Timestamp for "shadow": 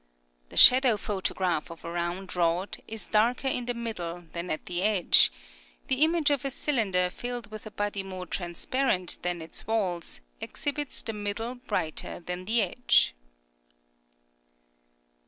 0.57-0.97